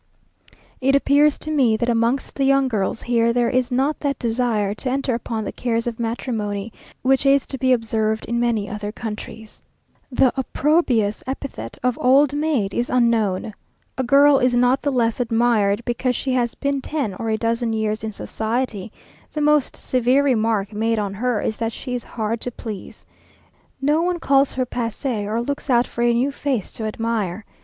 [0.81, 4.73] It appears to me, that amongst the young girls here there is not that desire
[4.73, 8.91] to enter upon the cares of matrimony, which is to be observed in many other
[8.91, 9.61] countries.
[10.11, 13.53] The opprobious epithet of "old maid" is unknown.
[13.95, 17.71] A girl is not the less admired because she has been ten or a dozen
[17.71, 18.91] years in society;
[19.33, 23.05] the most severe remark made on her is that she is "hard to please."
[23.79, 27.45] No one calls her passee, or looks out for a new face to admire.